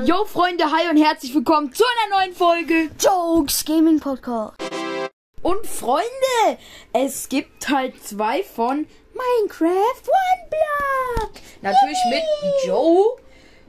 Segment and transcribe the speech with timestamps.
[0.00, 4.56] Yo Freunde, hi und herzlich willkommen zu einer neuen Folge Jokes Gaming Podcast.
[5.42, 6.58] Und Freunde,
[6.94, 11.32] es gibt Teil 2 von Minecraft One Block.
[11.60, 12.22] Natürlich mit
[12.64, 13.18] Joe.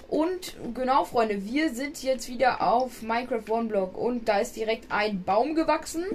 [0.08, 4.90] Und genau, Freunde, wir sind jetzt wieder auf Minecraft One Block und da ist direkt
[4.94, 6.06] ein Baum gewachsen.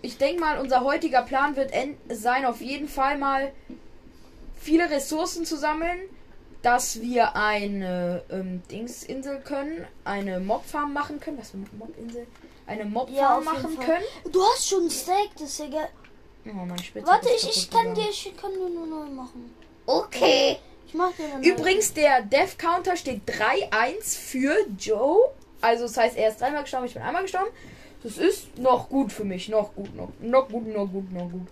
[0.00, 1.72] Ich denke mal, unser heutiger Plan wird
[2.08, 3.52] sein, auf jeden Fall mal
[4.58, 6.00] viele Ressourcen zu sammeln,
[6.62, 11.38] dass wir eine ähm, Dingsinsel können, eine Mobfarm machen können.
[11.38, 12.26] Was für eine Mobinsel?
[12.66, 14.04] Eine Mobfarm jeden machen können.
[14.30, 15.88] Du hast schon ein Steak, das ist ja geil.
[16.46, 19.54] Oh, meine Spitze Warte, ich, ich kann dir, ich kann dir nur neu machen.
[19.86, 20.58] Okay.
[20.86, 25.30] Ich mach dir eine Übrigens, der Death Counter steht 3-1 für Joe.
[25.60, 27.50] Also das heißt, er ist dreimal gestorben, ich bin einmal gestorben.
[28.02, 29.48] Das ist noch gut für mich.
[29.48, 31.48] Noch gut, noch, noch gut, noch gut, noch gut.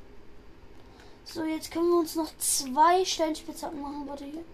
[1.25, 4.05] So, jetzt können wir uns noch zwei Steinspitzhacken machen.
[4.07, 4.45] Warte hier.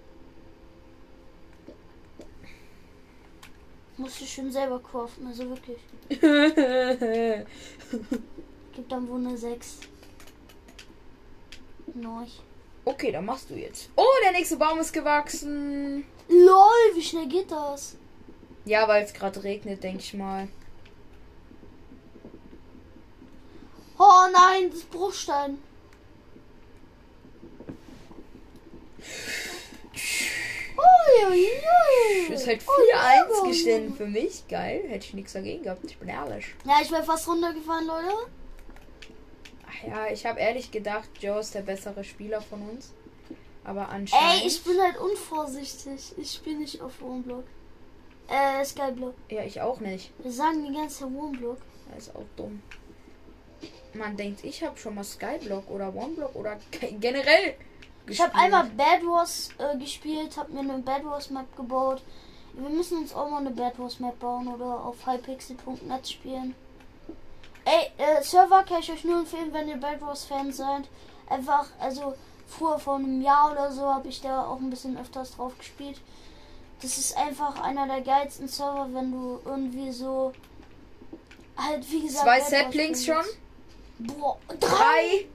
[3.97, 5.79] Musst du schon selber craften, also wirklich.
[8.75, 9.79] Gibt dann wohl eine 6.
[11.95, 12.27] Neu.
[12.85, 13.89] okay, dann machst du jetzt.
[13.95, 16.05] Oh, der nächste Baum ist gewachsen.
[16.29, 17.97] LOL, wie schnell geht das?
[18.65, 20.49] Ja, weil es gerade regnet, denke ich mal.
[23.99, 25.59] Oh nein, das ist Bruchstein.
[30.77, 31.14] Uiuiui.
[31.14, 34.47] Das ist halt Oh, 4-1 gestanden für mich.
[34.49, 34.83] Geil.
[34.89, 35.85] Hätte ich nichts dagegen gehabt.
[35.85, 36.47] Ich bin ehrlich.
[36.65, 38.13] Ja, ich wäre fast runtergefallen, Leute.
[39.69, 42.93] Ach ja, ich habe ehrlich gedacht, Joe ist der bessere Spieler von uns.
[43.65, 44.43] Aber anscheinend.
[44.43, 46.13] Ey, ich bin halt unvorsichtig.
[46.17, 47.45] Ich spiele nicht auf Wohnblock.
[48.29, 49.15] Äh, Skyblock.
[49.31, 50.13] Ja, ich auch nicht.
[50.23, 51.59] Wir sagen die ganze Wohnblock.
[51.95, 52.63] Das ist auch dumm.
[53.95, 57.55] Man denkt, ich habe schon mal Skyblock oder Oneblock oder ge- generell
[58.07, 62.03] Ich habe einmal Bad Wars äh, gespielt, habe mir eine Bad Wars Map gebaut.
[62.53, 66.55] Wir müssen uns auch mal eine Bad Wars Map bauen oder auf hypixel.net spielen.
[67.65, 70.85] Ey, äh, Server kann ich euch nur empfehlen, wenn ihr Bad Wars Fans seid.
[71.29, 72.15] Einfach, also
[72.47, 75.99] früher vor einem Jahr oder so habe ich da auch ein bisschen öfters drauf gespielt.
[76.83, 80.33] Das ist einfach einer der geilsten Server, wenn du irgendwie so
[81.57, 83.25] halt wie gesagt Zwei Saplings schon?
[83.99, 84.69] Boah, drei.
[84.69, 85.29] Drei.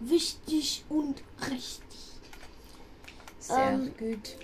[0.00, 1.82] Wichtig und richtig.
[3.40, 4.36] Sehr Ähm, gut.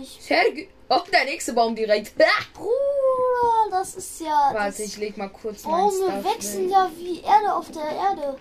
[0.00, 0.68] Ich Sehr gut.
[0.90, 2.14] Oh, der nächste Baum direkt.
[2.54, 4.50] Bruder, das ist ja.
[4.52, 8.38] Warte, ich leg mal kurz Bäume Stuff wechseln ja wie Erde auf der Erde.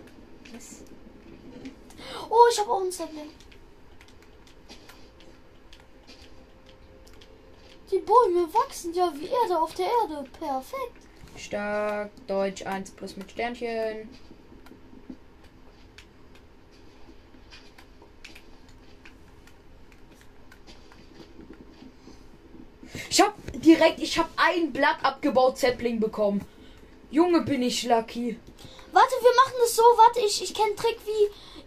[0.53, 0.83] Was?
[2.29, 3.29] Oh, ich habe auch ein Sapling.
[7.91, 10.29] Die Bäume wachsen ja wie Erde auf der Erde.
[10.37, 11.07] Perfekt.
[11.37, 12.11] Stark.
[12.27, 14.09] Deutsch 1 plus mit Sternchen.
[23.17, 26.45] Ich hab direkt, ich hab ein Blatt abgebaut, Zeppling bekommen.
[27.09, 28.39] Junge, bin ich lucky.
[28.91, 29.81] Warte, wir machen es so.
[29.81, 31.25] Warte, ich, ich kenne Trick, wie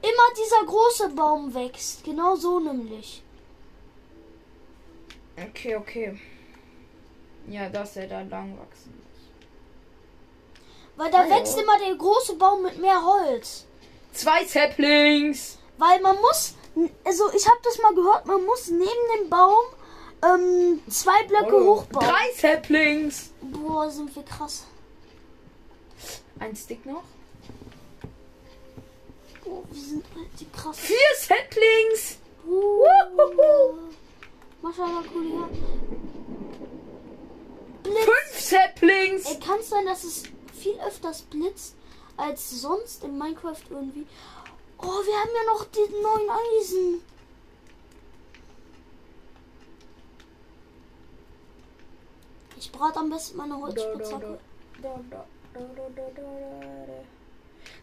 [0.08, 2.04] immer dieser große Baum wächst.
[2.04, 3.24] Genau so nämlich.
[5.36, 6.20] Okay, okay.
[7.48, 9.20] Ja, dass er da lang wachsen muss.
[10.94, 11.30] Weil da Hallo.
[11.30, 13.66] wächst immer der große Baum mit mehr Holz.
[14.12, 15.58] Zwei Zeppelings.
[15.78, 16.54] Weil man muss,
[17.02, 19.64] also ich habe das mal gehört, man muss neben dem Baum
[20.22, 22.06] ähm, zwei Blöcke hochbauen.
[22.06, 23.30] Drei Zeppelings.
[23.40, 24.66] Boah, sind wir krass.
[26.38, 27.02] Ein Stick noch.
[29.44, 30.78] Boah, wir sind richtig krass.
[30.78, 32.18] Vier Zeppelings.
[32.46, 33.74] Uh,
[34.62, 35.48] Maschallah, Kollege.
[37.82, 38.04] Blitz.
[38.04, 39.24] Fünf Zeppelings.
[39.26, 40.24] Ey, kann es sein, dass es
[40.60, 41.74] viel öfters blitzt
[42.16, 44.06] als sonst in Minecraft irgendwie?
[44.78, 47.02] Oh, wir haben ja noch den neuen Eisen.
[52.60, 54.38] Ich brate am besten meine Holzspitzhacke.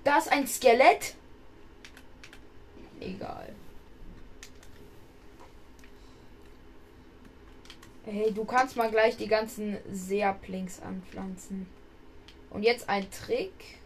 [0.03, 1.15] Da ist ein Skelett.
[2.99, 3.55] Egal.
[8.05, 11.65] Hey, du kannst mal gleich die ganzen Saplings anpflanzen.
[12.51, 13.79] Und jetzt ein Trick.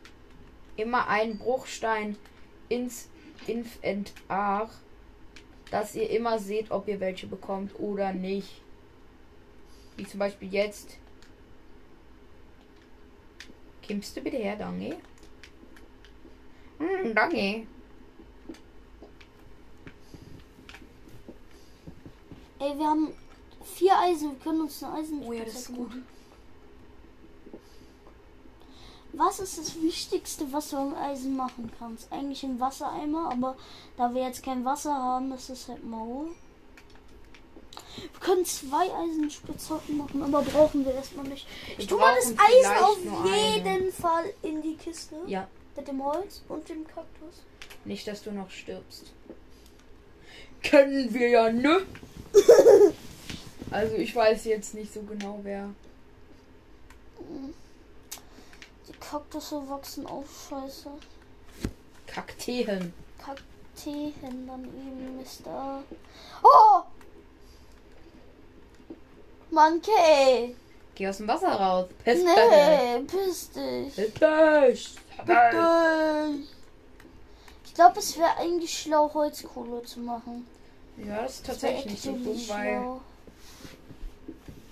[0.76, 2.18] Immer einen Bruchstein
[2.68, 3.08] ins
[3.48, 4.70] Inventar,
[5.72, 8.62] dass ihr immer seht, ob ihr welche bekommt oder nicht.
[9.98, 10.98] Wie zum Beispiel jetzt.
[13.82, 14.98] Kimmst du bitte her, danke?
[16.78, 17.68] Hm, danke.
[22.60, 23.14] Ey, wir haben
[23.64, 24.32] vier Eisen.
[24.32, 25.24] Wir können uns eine Eisen.
[25.26, 25.92] Oh ja, das ist gut.
[29.14, 32.12] Was ist das Wichtigste, was du am Eisen machen kannst?
[32.12, 33.58] Eigentlich ein Wassereimer, aber
[33.98, 36.28] da wir jetzt kein Wasser haben, ist es halt mau.
[38.22, 41.48] Können zwei Eisenspitzhacken machen, aber brauchen wir erstmal nicht.
[41.78, 43.56] Ich tue mal das Eisen auf nur eine.
[43.56, 45.16] jeden Fall in die Kiste.
[45.26, 47.42] Ja, Mit dem Holz und dem Kaktus.
[47.84, 49.06] nicht, dass du noch stirbst.
[50.64, 51.82] Können wir ja, ne?
[53.72, 55.70] also ich weiß jetzt nicht so genau, wer.
[58.88, 60.90] Die Kaktusse wachsen auf Scheiße.
[62.06, 62.94] Kakteen.
[63.18, 64.14] Kakteen
[64.48, 65.82] dann eben ist da.
[66.44, 66.82] Oh!
[69.52, 70.56] Monkey!
[70.96, 71.88] Geh aus dem Wasser raus.
[72.04, 73.96] Piss Nee, piss dich.
[73.96, 74.96] Piss dich.
[75.26, 76.30] Bitte.
[77.66, 80.48] Ich glaube, es wäre eigentlich schlau, Holzkohle zu machen.
[80.98, 83.02] Ja, das ist Das tatsächlich nicht so dumm, weil schlau.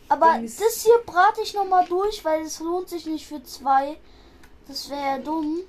[0.10, 3.98] Aber Dings- das hier brate ich nochmal durch, weil es lohnt sich nicht für zwei.
[4.68, 5.60] Das wäre ja dumm.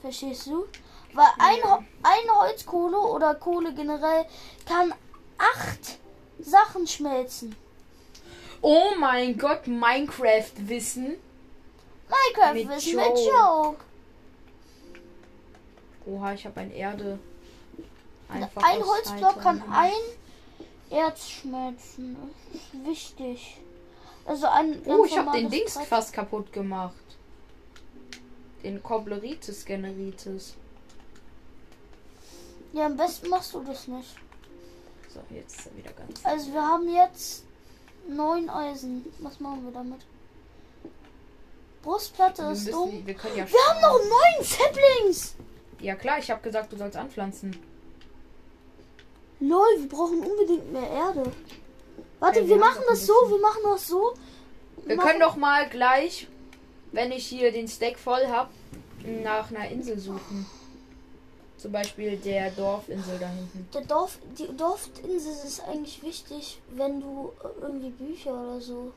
[0.00, 0.66] Verstehst du?
[1.12, 1.82] Weil ein, Ja.
[2.02, 4.24] Eine Holzkohle oder Kohle generell
[4.66, 4.94] kann
[5.38, 5.98] acht
[6.38, 7.54] Sachen schmelzen.
[8.62, 11.16] Oh mein Gott, Minecraft-Wissen.
[12.08, 13.84] Minecraft Mit mit Joke.
[16.06, 17.18] Oha, ich habe ein Erde.
[18.28, 19.92] Einfach ein Holzblock kann ein
[20.90, 22.16] Erz schmelzen.
[22.52, 23.56] Das ist wichtig.
[24.24, 25.86] Also ein Oh, ich habe den Dings Brett.
[25.86, 26.94] fast kaputt gemacht.
[28.62, 30.54] Den Kobleritis Generitis.
[32.72, 34.14] Ja, am besten machst du das nicht.
[35.12, 36.24] So, jetzt ist er wieder ganz.
[36.24, 37.44] Also wir haben jetzt
[38.16, 39.04] neun Eisen.
[39.20, 40.00] Was machen wir damit?
[41.82, 43.02] Brustplatte Wir, ist müssen, dumm.
[43.06, 43.46] wir ja.
[43.50, 45.34] Wir haben noch neun Saplings!
[45.80, 47.56] Ja klar, ich habe gesagt, du sollst anpflanzen.
[49.40, 51.32] Lol, wir brauchen unbedingt mehr Erde.
[52.18, 54.12] Warte, Ja, wir wir machen das so, wir machen das so.
[54.84, 56.28] Wir Machen- können doch mal gleich,
[56.92, 58.50] wenn ich hier den Stack voll habe,
[59.22, 60.44] nach einer Insel suchen.
[61.60, 63.68] Zum Beispiel der Dorfinsel da hinten.
[63.74, 68.92] Der Dorf, die Dorfinsel ist eigentlich wichtig, wenn du äh, irgendwie Bücher oder so.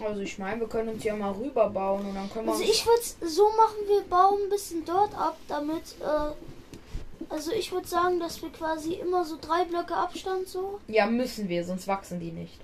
[0.00, 2.84] Also ich meine, wir können uns ja mal rüberbauen und dann können wir Also ich
[2.84, 8.18] würde so machen, wir bauen ein bisschen dort ab, damit, äh, also ich würde sagen,
[8.18, 10.80] dass wir quasi immer so drei Blöcke Abstand so.
[10.88, 12.58] Ja, müssen wir, sonst wachsen die nicht.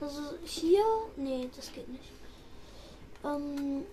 [0.00, 0.84] Also hier,
[1.16, 2.21] nee, das geht nicht.
[3.24, 3.84] Ähm,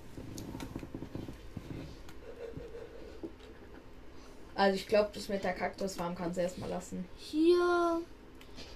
[4.60, 7.06] Also ich glaube, das mit der Kaktusfarm kannst du erstmal lassen.
[7.16, 8.02] hier,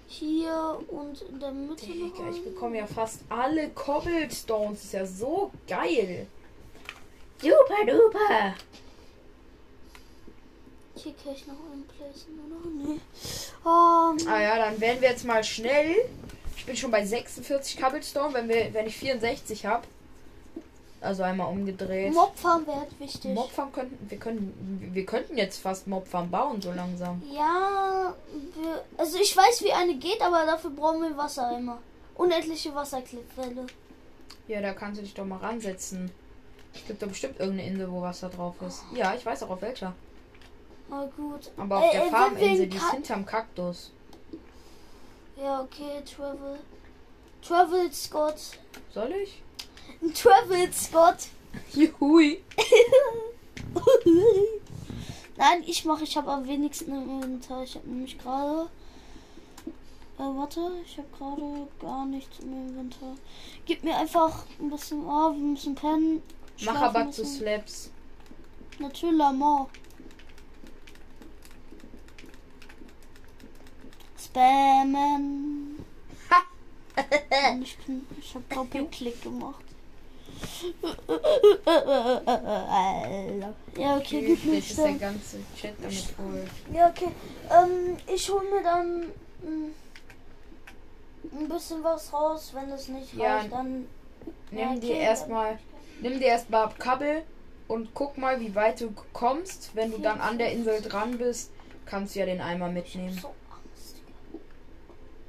[0.08, 1.86] hier und in der Mitte.
[1.90, 4.82] noch Digga, ich bekomme ja fast alle Cobblestones.
[4.86, 6.28] Ist ja so geil.
[7.42, 8.56] Super duper.
[10.96, 12.70] Hier kann ich noch einen placen, oder?
[12.70, 13.00] Nee.
[13.66, 15.96] Ähm, Ah ja, dann werden wir jetzt mal schnell.
[16.56, 19.86] Ich bin schon bei 46 Cobblestone, wenn wir, wenn ich 64 habe.
[21.04, 22.14] Also einmal umgedreht.
[22.14, 23.34] Mobfarm wäre wichtig.
[23.36, 27.22] Mobfarm könnten wir können wir könnten jetzt fast Mobfarm bauen so langsam.
[27.30, 28.16] Ja,
[28.56, 31.80] wir, also ich weiß, wie eine geht, aber dafür brauchen wir Wassereimer.
[32.16, 33.68] Unendliche Wasserquelle.
[34.48, 36.10] Ja, da kannst du dich doch mal ransetzen.
[36.74, 38.84] Es gibt doch bestimmt irgendeine Insel, wo Wasser drauf ist.
[38.96, 39.94] Ja, ich weiß auch auf welcher.
[40.90, 41.52] Na gut.
[41.58, 43.92] Aber auf Äh, der äh, Farminsel, in die ist hinterm Kaktus.
[45.36, 46.60] Ja, okay, Travel.
[47.42, 48.40] Travel Scott.
[48.94, 49.42] Soll ich?
[50.14, 51.28] Travel Scott.
[51.74, 52.44] Juhui.
[55.38, 57.64] Nein, ich mache, ich habe am wenigsten im Inventar.
[57.64, 58.70] Ich habe nämlich gerade.
[60.18, 63.16] Äh, warte, ich habe gerade gar nichts im Inventar.
[63.66, 65.06] Gib mir einfach ein bisschen.
[65.06, 66.22] Oh, wir müssen pennen.
[66.64, 67.26] Mach aber zu.
[67.26, 67.90] Slaps.
[68.80, 69.22] Natürlich,
[74.34, 75.84] Spammen.
[77.52, 79.63] Und ich bin, ich habe Doppelklick gemacht.
[83.78, 86.46] Ja, okay, gib mir ist der ganze Chat damit voll.
[86.74, 87.10] Ja, okay.
[87.50, 89.02] Ähm, ich hol mir dann
[89.42, 89.72] mm,
[91.40, 92.52] ein bisschen was raus.
[92.54, 93.88] Wenn es nicht Ja, reicht, dann.
[94.52, 95.60] Nimm dir okay, erstmal,
[96.02, 97.24] nimm dir erstmal Kabel
[97.68, 99.72] und guck mal, wie weit du kommst.
[99.76, 101.52] Wenn du dann an der Insel dran bist,
[101.86, 103.18] kannst du ja den Eimer mitnehmen.
[103.20, 103.34] So.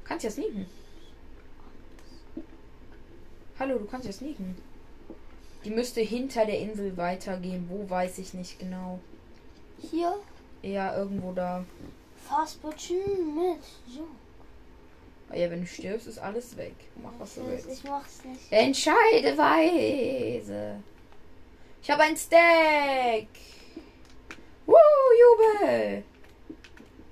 [0.03, 0.67] Kannst ja sneaken.
[3.57, 4.55] Hallo, du kannst ja sneaken.
[5.65, 7.67] Die müsste hinter der Insel weitergehen.
[7.69, 8.99] Wo weiß ich nicht genau.
[9.91, 10.15] Hier,
[10.61, 11.63] Eher irgendwo da.
[12.27, 13.61] Fastbutchen mit.
[13.87, 14.07] So.
[15.29, 16.75] Ah Ja, wenn du stirbst, ist alles weg.
[17.01, 17.67] Mach was du Ich, willst.
[17.71, 18.51] ich mach's nicht.
[18.51, 20.77] Entscheide weise.
[21.81, 23.27] Ich habe ein Stack.
[24.65, 24.75] Woo,
[25.21, 26.03] Jubel.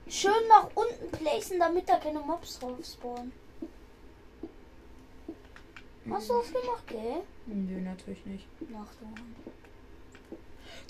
[0.07, 3.31] Schön nach unten placen, damit da keine Mobs drauf spawnen.
[6.09, 7.21] Hast du das gemacht, gell?
[7.45, 8.45] Nö, natürlich nicht.
[8.69, 9.05] Nach du.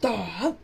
[0.01, 0.55] Da.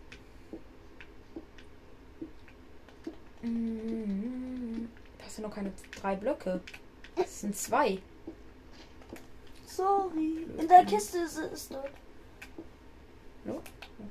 [5.19, 6.61] Das sind noch keine drei Blöcke.
[7.15, 7.99] Das sind zwei.
[9.65, 10.45] Sorry.
[10.57, 11.91] In der Kiste ist es dort.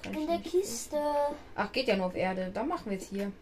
[0.04, 0.98] Ich In der Kiste.
[1.54, 2.50] Ach, geht ja nur auf Erde.
[2.54, 3.32] Dann machen wir es hier.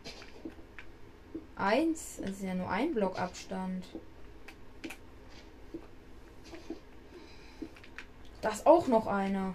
[1.57, 2.17] Eins.
[2.21, 3.85] Das ist ja nur ein Block Abstand.
[8.47, 9.55] Da ist auch noch einer.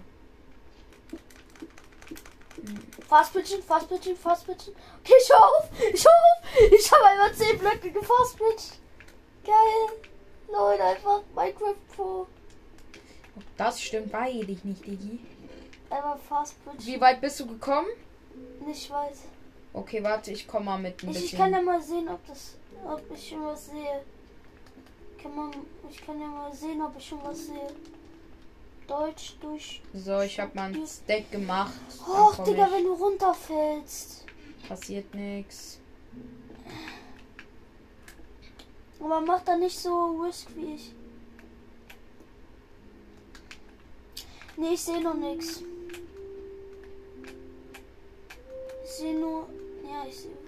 [3.08, 4.74] Fastpitchen, Fastpitchen, Fastpitchen.
[5.00, 5.70] Okay, ich hör auf.
[5.94, 6.72] Ich hör auf.
[6.78, 8.74] Ich habe einmal 10 Blöcke gefastpitcht.
[9.44, 9.98] Geil.
[10.52, 12.26] Leute, einfach Minecraft Pro.
[13.56, 15.20] Das stimmt, weiß ich nicht, Digi.
[15.88, 16.84] Einmal Fastpitchen.
[16.84, 17.88] Wie weit bist du gekommen?
[18.60, 19.16] Nicht weit.
[19.72, 21.24] Okay, warte, ich komme mal mit ein Ich, bisschen.
[21.28, 24.04] ich kann ja mal sehen, ob das, ob ich schon was sehe.
[25.22, 25.50] Kann man,
[25.88, 27.70] ich kann ja mal sehen, ob ich schon was sehe.
[28.86, 29.82] Deutsch durch.
[29.94, 31.72] so, ich habe mal ein Stack gemacht.
[32.06, 34.26] Och, Digga, wenn du runterfällst.
[34.68, 35.80] Passiert nichts.
[39.00, 40.94] Aber mach da nicht so risk wie ich.
[44.56, 45.62] Nee, ich sehe noch nichts.
[48.84, 49.48] Ich sehe nur.
[49.84, 50.41] Ja, ich sehe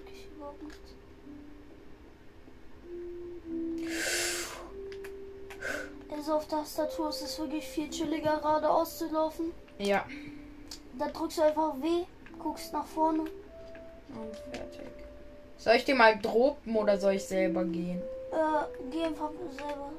[6.24, 9.52] Also auf Tastatur ist es wirklich viel chilliger geradeaus zu laufen.
[9.78, 10.06] Ja.
[10.98, 12.06] Da drückst du einfach W,
[12.38, 13.20] guckst nach vorne.
[13.20, 14.88] Und fertig.
[15.58, 18.00] Soll ich dir mal droppen oder soll ich selber gehen?
[18.32, 19.90] Äh, geh einfach selber.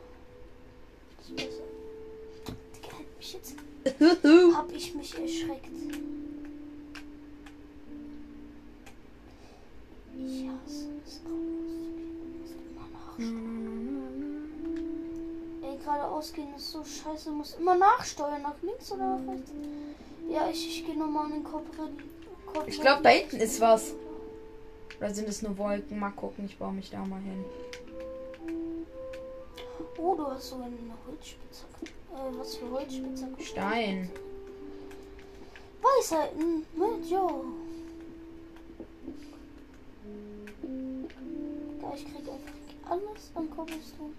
[1.19, 1.63] Das ist besser.
[2.75, 3.55] Digga, hat mich jetzt.
[4.57, 5.67] Hab ich mich erschreckt.
[10.17, 12.41] Ich hasse es rauszugehen.
[12.41, 13.54] Muss immer nachsteuern.
[15.85, 17.29] Geradeaus gehen ist so scheiße.
[17.31, 18.41] Muss immer nachsteuern.
[18.41, 19.51] Nach links oder nach rechts?
[20.29, 21.65] Ja, ich, ich gehe nochmal an den Kopf.
[22.47, 23.93] Kopf Ich glaube, da hinten ist was.
[24.97, 25.99] Oder sind es nur Wolken?
[25.99, 27.45] Mal gucken, ich baue mich da mal hin.
[29.97, 30.75] Oh, du hast sogar eine
[31.07, 31.85] Holzspitzhacke.
[31.85, 33.43] Äh, was für Holzspitzhacke?
[33.43, 34.09] Stein.
[35.81, 37.45] Weisheiten mit Jo.
[41.81, 44.13] Ja, ich krieg einfach alles an Cobblestone.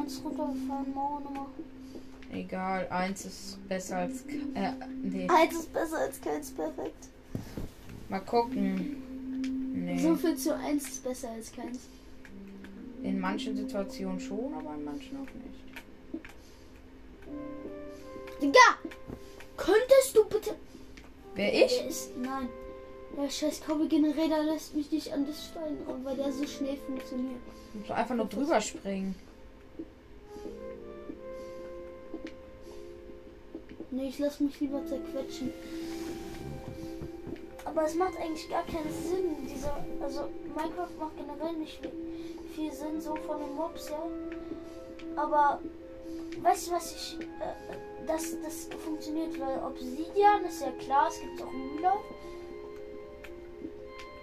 [0.00, 1.46] Eins runtergefallen, Mauer Nummer.
[2.32, 4.22] Egal, eins ist besser als.
[4.54, 5.28] Äh, nee.
[5.28, 7.08] Eins ist besser als keins, perfekt.
[8.08, 9.74] Mal gucken.
[9.74, 9.98] Nee.
[9.98, 11.80] So viel zu eins ist besser als keins.
[13.02, 15.60] In manchen Situationen schon, aber in manchen auch nicht.
[18.40, 18.78] Digga!
[19.56, 20.54] Könntest du bitte.
[21.34, 21.78] Wer ich?
[21.78, 22.16] Der ist.
[22.16, 22.48] Nein.
[23.16, 27.40] Der scheiß Generator lässt mich nicht an das Stein ran, weil der so schnell funktioniert.
[27.72, 29.14] Du musst einfach nur drüber springen.
[33.90, 35.52] Nee, ich lass mich lieber zerquetschen.
[37.64, 39.84] Aber es macht eigentlich gar keinen Sinn, dieser.
[40.00, 41.80] Also Minecraft macht generell nicht
[42.54, 44.02] viel, Sinn, so von den Mobs, ja.
[45.16, 45.60] Aber
[46.42, 47.18] weißt du was ich.
[47.20, 51.96] Äh, das, das funktioniert, weil Obsidian ist ja klar, es gibt auch Müller.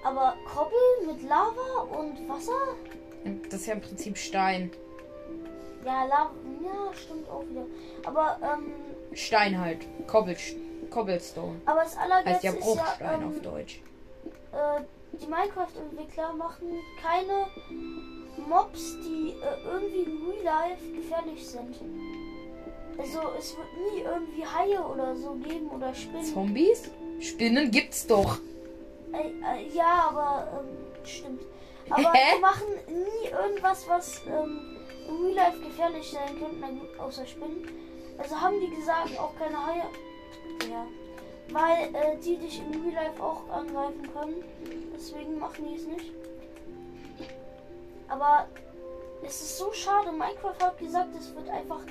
[0.04, 2.76] Aber Kobbel mit Lava und Wasser?
[3.50, 4.72] Das ist ja im Prinzip Stein.
[5.86, 6.32] Ja, Lava.
[6.64, 7.66] Ja, stimmt auch wieder.
[8.06, 8.74] Aber, ähm,
[9.18, 9.80] Stein halt.
[10.08, 10.38] Cobble,
[10.90, 11.60] Cobblestone.
[11.66, 13.82] aber das Heißt Allergeilste ja ist Bruchstein ja, auf ähm, Deutsch.
[14.54, 14.82] äh,
[15.20, 16.68] die Minecraft-Entwickler machen
[17.02, 17.48] keine
[18.48, 21.76] Mobs, die äh, irgendwie in Real Life gefährlich sind.
[23.00, 26.24] Also es wird nie irgendwie Haie oder so geben oder Spinnen.
[26.26, 26.90] Zombies?
[27.20, 28.40] Spinnen gibt's doch.
[29.14, 31.42] Äh, äh, ja, aber ähm, stimmt.
[31.90, 37.68] Aber die machen nie irgendwas, was ähm, in Real Life gefährlich sein könnte, außer Spinnen.
[38.18, 39.84] Also haben die gesagt, auch keine Haie.
[40.70, 40.86] Ja.
[41.50, 44.44] Weil äh, die dich in Real Life auch angreifen können.
[44.94, 46.12] Deswegen machen die es nicht.
[48.10, 48.48] Aber
[49.24, 50.12] es ist so schade.
[50.12, 51.82] Minecraft hat gesagt, es wird einfach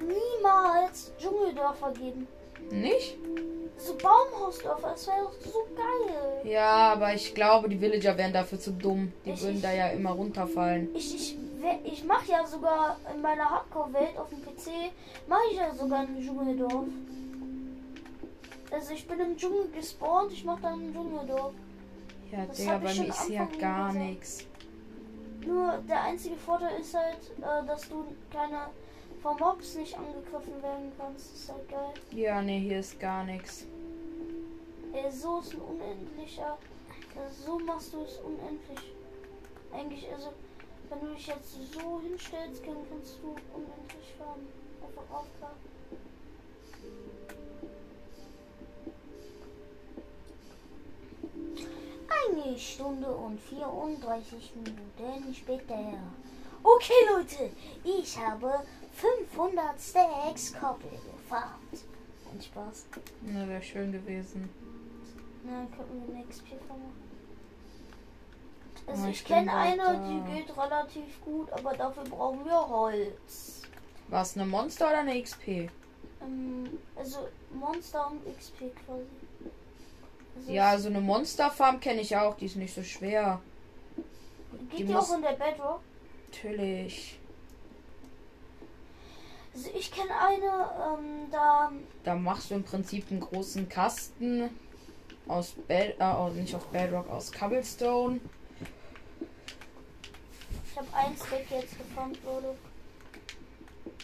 [0.00, 2.26] niemals Dschungeldörfer geben.
[2.70, 3.16] Nicht?
[3.76, 6.40] So Baumhausdörfer, das wäre doch so geil.
[6.50, 9.12] Ja, aber ich glaube, die Villager wären dafür zu dumm.
[9.24, 10.88] Die Ich- würden da ja immer runterfallen.
[10.94, 11.36] Ich, ich,
[11.84, 14.92] ich mache ja sogar in meiner Hardcore-Welt auf dem PC,
[15.28, 16.86] mache ich ja sogar ein Dschungeldorf.
[18.70, 21.52] Also ich bin im Dschungel gespawnt, ich mache dann ein Dschungeldorf.
[22.30, 24.46] Ja, Das Digga, bei mir ist ja gar nichts.
[25.44, 28.68] Nur der einzige Vorteil ist halt, äh, dass du keine
[29.22, 31.32] von Mobs nicht angegriffen werden kannst.
[31.32, 31.94] Das ist halt geil.
[32.10, 33.66] Ja, nee, hier ist gar nichts.
[34.92, 36.58] Ey, so ist ein unendlicher.
[37.16, 38.92] Also so machst du es unendlich.
[39.72, 40.32] Eigentlich, also,
[40.92, 44.46] wenn du dich jetzt so hinstellst, dann kannst du unendlich fahren.
[44.82, 45.72] Einfach aufklappen.
[52.08, 55.78] Ein Eine Stunde und 34 Minuten später.
[56.62, 57.50] Okay, Leute,
[57.84, 61.84] ich habe 500 Stacks Koppel gefarmt.
[62.32, 62.86] Ein Spaß.
[63.22, 64.48] Na, wäre schön gewesen.
[65.44, 67.01] Na, könnten wir eine XP vermachen.
[68.86, 73.62] Also Oh, ich kenne eine, die geht relativ gut, aber dafür brauchen wir Holz.
[74.08, 75.70] War es eine Monster oder eine XP?
[76.20, 79.06] Ähm, also Monster und XP quasi.
[80.36, 82.36] Also Ja, so eine Monsterfarm kenne ich auch.
[82.36, 83.40] Die ist nicht so schwer.
[84.70, 85.80] geht die die auch in der Bedrock.
[86.30, 87.18] Natürlich.
[89.54, 91.70] Also ich kenne eine, ähm, da
[92.04, 94.48] Da machst du im Prinzip einen großen Kasten
[95.28, 98.20] aus Bed äh, nicht aus Bedrock, aus Cobblestone.
[100.72, 102.56] Ich habe ein Stack jetzt gefarmt wurde.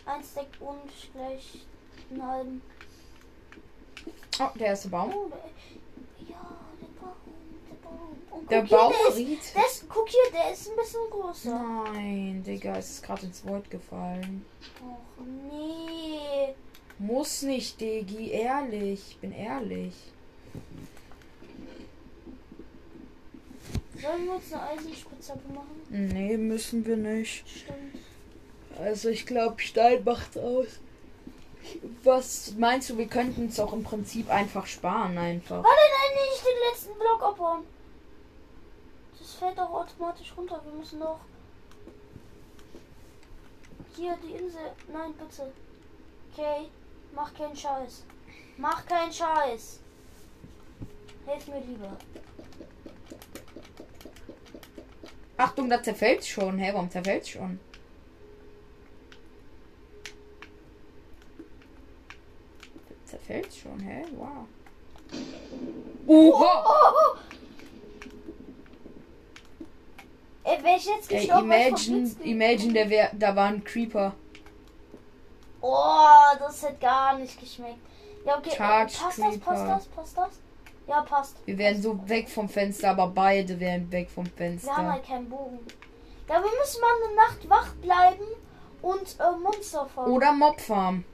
[0.05, 1.67] Ein Stack und gleich
[2.11, 2.63] einen halben.
[4.41, 5.13] Oh, der erste Baum.
[5.15, 6.47] Oh, der, ja,
[6.81, 7.17] der Baum,
[7.71, 8.39] der Baum.
[8.41, 9.55] Und Der Baum riet.
[9.55, 11.59] der ist, guck hier, der ist ein bisschen größer.
[11.93, 14.45] Nein, Digga, es ist gerade ins Void gefallen.
[14.83, 16.55] Och nee.
[16.99, 19.01] Muss nicht, Digi, ehrlich.
[19.11, 19.95] Ich bin ehrlich.
[24.01, 25.83] Sollen wir uns eine Eisenspitzhacke machen?
[25.89, 27.49] Nee, müssen wir nicht.
[27.49, 27.99] Stimmt.
[28.79, 30.67] Also ich glaube, Stein macht's aus.
[32.05, 35.63] Was meinst du, wir könnten es auch im Prinzip einfach sparen, einfach.
[35.63, 37.65] Warte, nein, nicht den letzten Block abbauen.
[39.19, 40.63] Das fällt doch automatisch runter.
[40.65, 41.21] Wir müssen noch.
[43.97, 44.73] Hier die Insel.
[44.93, 45.53] Nein, bitte.
[46.33, 46.69] Okay.
[47.15, 48.05] Mach keinen Scheiß.
[48.57, 49.81] Mach keinen Scheiß.
[51.27, 51.97] Hilf mir lieber.
[55.39, 56.59] Achtung, da zerfällt schon.
[56.59, 57.61] Hä, warum zerfällt schon?
[63.05, 64.05] Zerfällt schon, hä?
[64.17, 64.49] Wow.
[66.07, 66.65] Oha!
[66.67, 67.19] Oh!
[70.43, 74.15] Ey, wäre ich jetzt Ey, wär ich imagine, imagine, der wär, da war ein Creeper.
[75.61, 77.79] Oh, das hat gar nicht geschmeckt.
[78.25, 78.51] Ja, okay.
[78.57, 79.67] Charge passt das, passt Creeper.
[79.67, 80.48] das, passt das?
[80.89, 81.37] Ja, passt.
[81.47, 84.93] Wir wären so weg vom Fenster, aber beide wären weg vom Wir haben Fenster.
[84.93, 85.59] halt keinen Bogen.
[86.29, 88.25] Ja, wir müssen mal eine Nacht wach bleiben
[88.83, 90.13] und äh, Monster fangen.
[90.13, 91.05] Oder Mobfarm.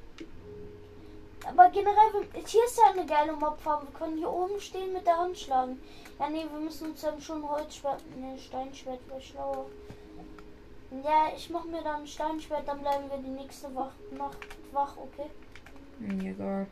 [1.46, 1.94] Aber generell,
[2.32, 3.86] wir- hier ist ja eine geile Mobfarm.
[3.86, 5.80] Wir können hier oben stehen mit der Hand schlagen.
[6.18, 9.66] Ja, nee, wir müssen uns dann schon Holzschwert, ne, Steinschwert, wäre schlauer.
[11.04, 14.38] Ja, ich mach mir dann ein Steinschwert, dann bleiben wir die nächste wach, Nacht
[14.72, 15.28] wach, okay?
[15.98, 16.66] Hm, egal.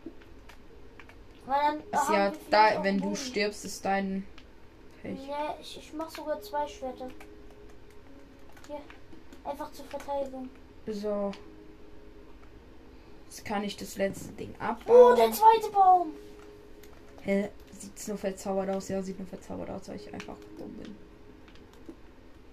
[1.92, 4.26] Ist ja da, wenn du stirbst, ist dein
[5.02, 5.18] Pech.
[5.28, 7.08] Ja, ich, ich mach sogar zwei Schwerter.
[8.66, 8.80] Hier.
[9.44, 10.48] Einfach zur Verteidigung.
[10.86, 11.32] So.
[13.26, 15.16] Jetzt kann ich das letzte Ding Oh, abbauen.
[15.16, 16.12] der zweite Baum.
[17.22, 17.48] Hä?
[17.78, 18.88] Sieht's nur verzaubert aus?
[18.88, 20.96] Ja, sieht nur verzaubert aus, weil ich einfach dumm bin.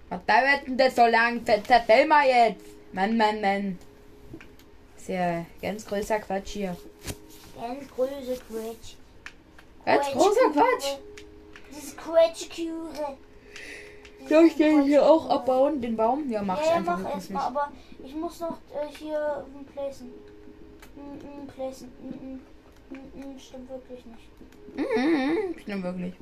[0.08, 1.42] Was dauert denn das so lang?
[1.46, 2.64] Erzähl mal jetzt!
[2.92, 3.78] Mann, Mann, Mann.
[4.96, 6.76] Ist ja ganz großer Quatsch hier.
[7.60, 8.94] Ganz große Quetsch.
[9.84, 10.96] Ganz großer Quatsch!
[11.70, 13.16] Diese Quetschküre.
[14.28, 16.30] Soll ich den hier auch abbauen, den Baum?
[16.30, 16.98] Ja, mach Ja, ich ja, einfach.
[16.98, 20.10] mach erstmal, aber ich muss noch äh, hier ähm, placen.
[20.96, 21.92] Mm, mm, placen.
[22.02, 22.40] Mm, mm.
[22.90, 24.28] Mm, mm, stimmt wirklich nicht.
[24.76, 26.14] Mhm, Stimmt wirklich.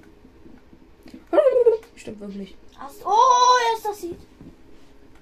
[1.96, 2.56] Stimmt wirklich.
[2.78, 4.18] Hast oh, erst das sieht.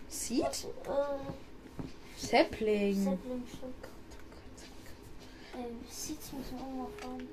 [0.08, 0.44] Seed?
[0.44, 3.04] Äh, Sapling.
[3.04, 3.95] Sapling, stimmt.
[5.56, 7.28] Äh, Seeds müssen wir auch mal fahren.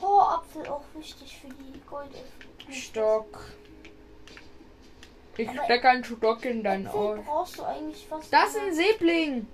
[0.00, 2.10] Oh, Apfel auch wichtig für die Gold.
[2.70, 3.40] Stock.
[5.36, 7.16] Ich Aber- steck einen Stock in dein Ohr.
[7.16, 8.32] brauchst du eigentlich fast.
[8.32, 9.46] Das ist ein Säbling.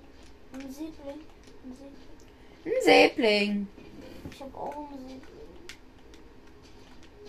[0.55, 1.21] ein Siebling.
[1.65, 2.65] Ein Siebling.
[2.65, 3.69] Ein Säbling.
[4.33, 5.23] Ich habe auch einen Siebling.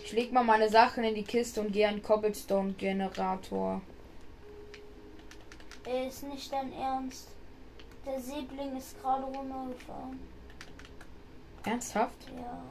[0.04, 3.80] Ich leg mal meine Sachen in die Kiste und gehe an den Cobblestone-Generator.
[5.84, 7.28] Ey, ist nicht dein Ernst.
[8.04, 10.18] Der Säbling ist gerade runtergefahren.
[11.64, 12.14] Ernsthaft?
[12.36, 12.62] Ja.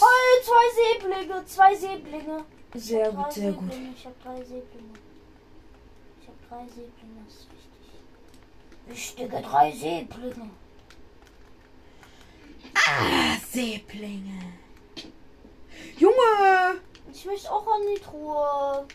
[0.00, 2.44] Oh, zwei Säblinge, zwei Säblinge.
[2.74, 3.70] Ich Sehr gut, sehr gut.
[3.70, 4.94] Säblinge, Ich habe drei Säblinge.
[6.20, 8.00] Ich habe drei Säblinge, das ist wichtig.
[8.86, 10.50] Wichtige drei Säblinge.
[12.74, 14.40] Ah, Säblinge.
[15.98, 16.80] Junge!
[17.12, 18.86] Ich möchte auch an die Truhe.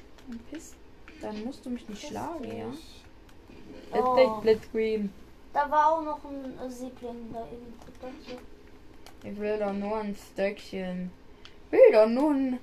[0.49, 0.73] Piss.
[1.21, 2.65] Dann musst du mich nicht schlagen, ja?
[3.91, 3.95] Oh.
[3.95, 5.13] Jetzt nicht Blitzscreen.
[5.53, 7.73] Da war auch noch ein Säbling da eben.
[9.23, 11.11] Ich will doch nur ein Stöckchen.
[11.65, 12.59] Ich will doch nur ein.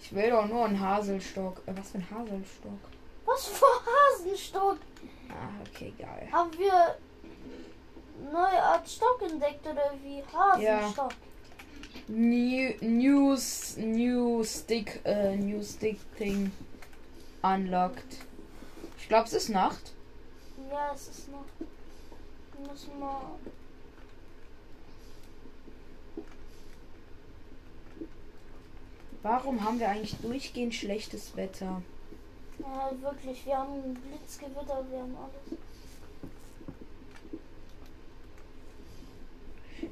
[0.00, 1.62] Ich will doch nur einen Haselstock.
[1.66, 2.78] Äh, was für ein Haselstock?
[3.24, 4.78] Was für Hasenstock?
[5.30, 6.28] Ah, okay, geil.
[6.30, 6.96] Haben wir
[8.32, 10.22] neue Art Stock entdeckt oder wie?
[10.32, 11.12] Hasenstock.
[12.08, 16.52] New, News, New Stick, äh, New Stick Thing
[17.42, 18.18] unlocked.
[18.98, 19.92] Ich glaube, es ist Nacht.
[20.70, 21.28] Ja, es ist.
[21.28, 23.22] Wir müssen mal.
[29.24, 31.80] Warum haben wir eigentlich durchgehend schlechtes Wetter?
[32.58, 33.46] Ja, wirklich.
[33.46, 35.58] Wir haben Blitzgewitter, wir haben alles.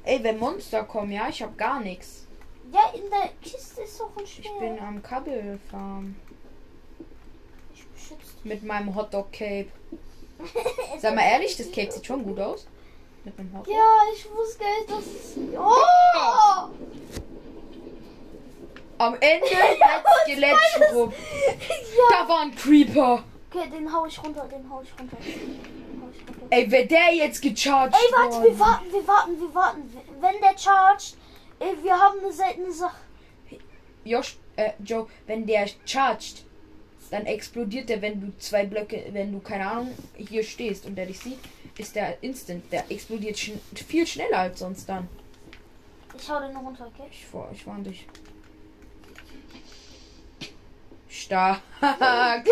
[0.03, 2.27] Ey, wenn Monster kommen, ja, ich habe gar nichts.
[2.71, 4.45] Ja, in der Kiste ist doch ein Schwert.
[4.53, 6.15] Ich bin am Kabelfarm
[7.73, 9.71] Ich beschütze mit meinem Hotdog Cape.
[10.99, 12.67] Sag mal ehrlich, das Cape sieht schon gut aus.
[13.23, 13.73] Mit einem Hotdog.
[13.73, 15.37] Ja, ich wusste gar nicht, dass es.
[15.57, 17.22] Oh!
[19.03, 19.45] Am Ende
[19.81, 21.13] hat Skelettschrupp.
[21.51, 22.17] ja.
[22.17, 23.23] Da war ein Creeper.
[23.51, 25.17] Okay, den hau ich runter, den hau ich runter.
[25.17, 26.47] Den hau ich runter.
[26.49, 28.43] Ey, wer der jetzt gecharged Ey, warte, worden?
[28.45, 29.97] wir warten, wir warten, wir warten.
[30.21, 31.17] Wenn der charged,
[31.59, 32.95] ey, wir haben eine seltene Sache.
[34.05, 36.45] Josh, äh, Joe, wenn der charged,
[37.11, 41.07] dann explodiert der, wenn du zwei Blöcke, wenn du, keine Ahnung, hier stehst und der
[41.07, 41.39] dich sieht,
[41.77, 42.71] ist der instant.
[42.71, 45.09] Der explodiert schn viel schneller als sonst dann.
[46.17, 47.09] Ich hau den runter, okay?
[47.11, 48.07] Ich, vor, ich warne dich.
[51.23, 51.61] Stark.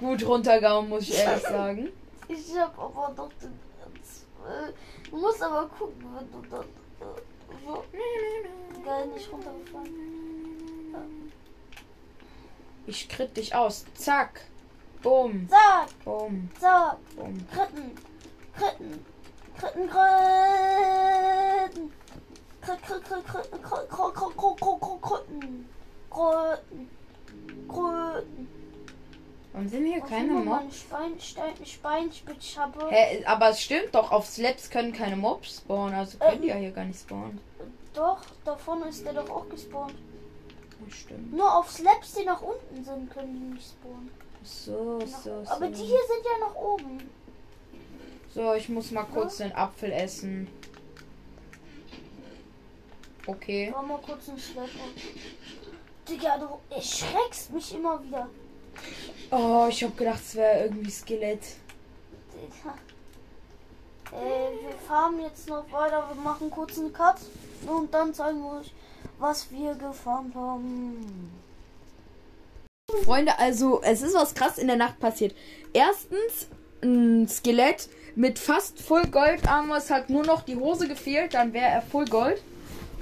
[0.00, 1.88] Gut runtergehauen, muss ich ehrlich sagen.
[2.28, 3.50] Ich hab aber doch den.
[4.46, 4.72] Äh,
[5.10, 6.60] du musst aber gucken, wenn du dann.
[6.60, 6.64] Äh,
[7.66, 7.82] so.
[8.84, 11.32] Geil, nicht runtergefallen.
[12.86, 13.84] Ich kritt dich aus.
[13.94, 14.42] Zack.
[15.02, 15.48] Bumm.
[15.48, 16.48] Zack, Bumm.
[16.60, 16.96] zack.
[17.16, 17.44] Bumm.
[17.50, 17.90] Kritten.
[18.56, 19.04] Kritten.
[19.58, 21.90] Kritten, Kritten.
[22.60, 25.68] Krit, krit, krit, kritten, krit, krit, krit, krit, krit, krit, kritten.
[26.10, 26.97] Kritten.
[27.68, 28.48] Kritten.
[29.52, 30.84] Warum sind hier Auf keine Mobs?
[31.64, 32.88] Speinspitz habe.
[32.90, 36.56] Hä, aber es stimmt doch, auf Slaps können keine Mobs spawnen, also können die ja
[36.56, 37.40] hier gar nicht spawnen.
[37.94, 39.94] Doch, da vorne ist der doch auch gespawnt.
[40.84, 41.32] Das stimmt.
[41.32, 44.10] Nur auf Slaps, die nach unten sind, können die nicht spawnen.
[44.44, 45.50] So, Nach- so, so.
[45.50, 47.10] Aber die hier sind ja nach oben.
[48.34, 50.46] So, ich muss mal kurz den Apfel essen.
[53.26, 53.72] Okay.
[53.72, 54.68] War mal kurz ein Schlepper.
[56.08, 58.28] Digga, du erschreckst mich immer wieder.
[59.30, 61.42] Oh, ich hab gedacht, es wäre irgendwie Skelett.
[62.32, 62.74] Digga.
[64.16, 66.08] Äh, wir fahren jetzt noch weiter.
[66.12, 67.16] Wir machen kurz einen Cut.
[67.66, 68.72] Und dann zeigen wir euch,
[69.18, 71.30] was wir gefarmt haben.
[73.04, 75.34] Freunde, also es ist was krass in der Nacht passiert.
[75.74, 76.48] Erstens
[76.82, 79.76] ein Skelett mit fast Full Gold Armor.
[79.76, 82.42] Es hat nur noch die Hose gefehlt, dann wäre er Full Gold.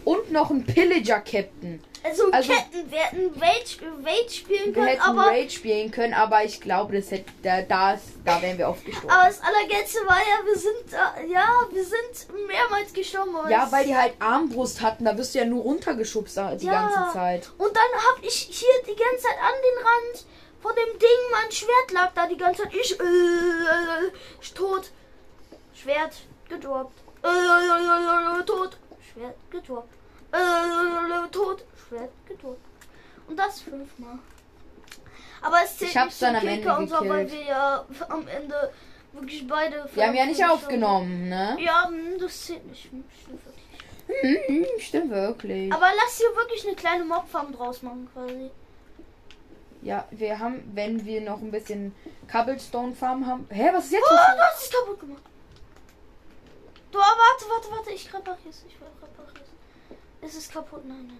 [0.04, 1.80] Und noch ein Pillager Captain.
[2.06, 6.14] Also, Also- Ketten, wir hätten Rage, Rage spielen Wir können, hätten aber, Raid spielen können,
[6.14, 9.10] aber ich glaube, das hätte, da, da, ist- da wären wir oft gestorben.
[9.10, 13.34] aber das Allergeilste war ja, wir sind, ja, wir sind mehrmals gestorben.
[13.50, 16.88] Ja, weil die halt Armbrust hatten, da wirst du ja nur runtergeschubst äh, die Ja.
[16.88, 17.50] ganze Zeit.
[17.58, 20.26] Und dann hab ich hier die ganze Zeit an den Rand
[20.62, 22.74] von dem Ding, mein Schwert lag da die ganze Zeit.
[22.74, 24.90] Ich, äh, äh, tot.
[25.74, 26.14] Schwert
[26.48, 26.98] gedroppt.
[27.22, 28.76] Äh, äh, äh, tot.
[29.12, 29.92] Schwert gedroppt.
[30.32, 31.64] Äh, äh, äh, tot.
[31.88, 32.60] Schwert gedroppt.
[33.28, 34.18] Und das fünfmal.
[35.42, 38.26] Aber es zählt Ich hab's nicht dann am Ende und so, weil wir ja am
[38.28, 38.72] Ende
[39.12, 39.88] wirklich beide.
[39.94, 41.56] Wir haben ja nicht aufgenommen, ne?
[41.60, 42.90] Ja, hm, das zählt nicht.
[42.90, 44.48] Hm, Stimmt wirklich.
[44.48, 45.72] Mhm, Stimmt wirklich.
[45.72, 48.50] Aber lass hier wirklich eine kleine Mobfarm draus machen, quasi.
[49.82, 51.94] Ja, wir haben, wenn wir noch ein bisschen
[52.30, 53.46] Cobblestone Farm haben.
[53.50, 55.22] Hä, was ist jetzt Oh, du hast es kaputt gemacht.
[56.90, 58.64] Du, warte, warte, warte, ich repariere es.
[58.66, 59.44] Ich repariere
[60.22, 60.28] es.
[60.28, 60.84] Es ist kaputt.
[60.86, 61.18] Nein, nein,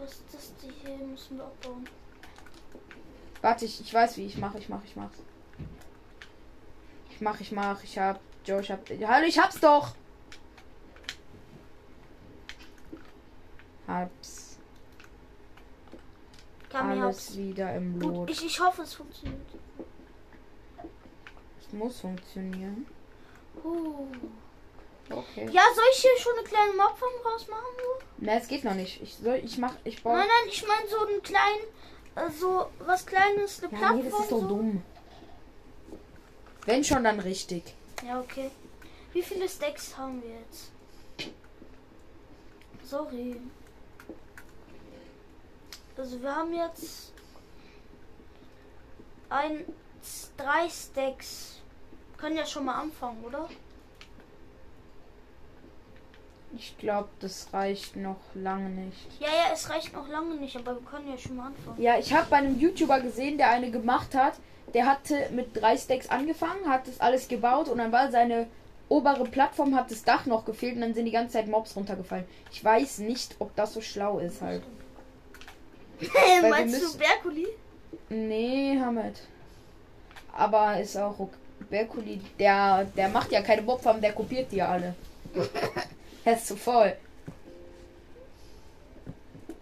[0.00, 1.86] Du hast das, die hier müssen wir abbauen.
[3.42, 5.12] Warte, ich, ich weiß wie ich mache, ich mache, ich mache.
[7.10, 8.18] Ich mache, ich mache, ich hab.
[8.46, 8.80] Joe, ich hab.
[8.88, 9.94] Hallo, ich hab's doch!
[13.86, 14.58] Hab's
[16.70, 17.36] Kann alles hab's.
[17.36, 18.30] wieder im Gut, Lot.
[18.30, 19.50] ich, ich hoffe, es funktioniert.
[21.60, 22.86] Es muss funktionieren.
[23.62, 24.06] Uh.
[25.10, 25.48] Okay.
[25.50, 27.64] Ja, soll ich hier schon eine kleine Mobfarm rausmachen?
[27.78, 28.24] Du?
[28.24, 29.02] Ne, es geht noch nicht.
[29.02, 30.16] Ich soll, ich mach, ich baue.
[30.16, 31.64] Nein, nein, ich meine so einen kleinen,
[32.14, 33.98] äh, so was Kleines, eine Ja, Plattform.
[34.04, 34.48] nee, das ist doch so.
[34.48, 34.82] dumm.
[36.66, 37.74] Wenn schon, dann richtig.
[38.06, 38.50] Ja, okay.
[39.12, 40.70] Wie viele Stacks haben wir jetzt?
[42.84, 43.40] Sorry.
[45.96, 47.12] Also wir haben jetzt
[49.28, 49.64] ein
[50.36, 51.56] drei Stacks.
[52.16, 53.48] Können ja schon mal anfangen, oder?
[56.56, 59.20] Ich glaube, das reicht noch lange nicht.
[59.20, 61.80] Ja, ja, es reicht noch lange nicht, aber wir können ja schon mal anfangen.
[61.80, 64.34] Ja, ich habe bei einem YouTuber gesehen, der eine gemacht hat.
[64.74, 68.46] Der hatte mit drei Stacks angefangen, hat das alles gebaut und dann war seine
[68.88, 72.24] obere Plattform hat das Dach noch gefehlt und dann sind die ganze Zeit Mobs runtergefallen.
[72.50, 74.62] Ich weiß nicht, ob das so schlau ist halt.
[76.00, 77.46] Hey, meinst müssen- du Berkuli?
[78.08, 79.20] Nee, Hamid.
[80.36, 81.36] Aber ist auch okay.
[81.68, 84.94] Berkuli, der, der macht ja keine Mobfarm, der kopiert die ja alle.
[86.30, 86.96] er ist zu voll.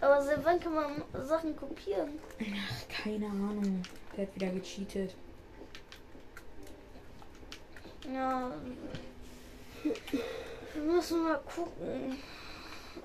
[0.01, 2.19] Aber seit wann kann man Sachen kopieren?
[2.41, 3.83] Ach, keine Ahnung.
[4.17, 5.15] Der hat wieder gecheatet.
[8.13, 8.53] Ja.
[9.83, 12.19] Wir müssen mal gucken.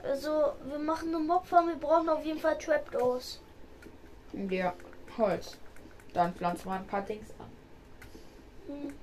[0.04, 3.40] Also, wir machen eine Mobfarm, wir brauchen auf jeden Fall Trapdoors.
[4.50, 4.74] Ja,
[5.18, 5.58] Holz.
[6.14, 7.50] Dann pflanzen wir ein paar Dings an.
[8.68, 8.94] Hm.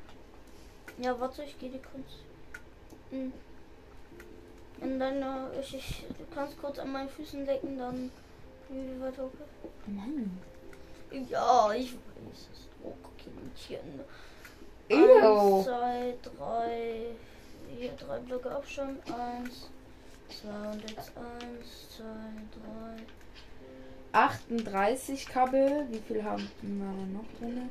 [0.99, 2.19] Ja, warte, ich gehe die Kunst.
[3.11, 3.33] Hm.
[4.81, 8.11] In deiner, ich, ich, du kannst kurz an meinen Füßen lecken, dann
[8.69, 9.71] gehen wir weiter, okay?
[9.87, 10.39] Mann.
[11.29, 12.69] Ja, ich weiß es.
[12.83, 14.01] Oh, Kindchen.
[14.89, 15.57] Ew.
[15.57, 17.07] Eins, zwei, drei.
[17.77, 19.01] Hier drei Blöcke Abstand.
[19.13, 19.69] Eins,
[20.29, 22.05] zwei und jetzt eins, zwei,
[22.55, 23.03] drei.
[24.13, 25.87] 38 Kabel.
[25.91, 27.71] Wie viel haben wir noch drin?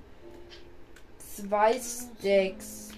[1.18, 2.92] Zwei Stacks.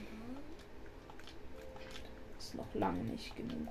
[2.40, 3.70] Ist noch lange nicht genug.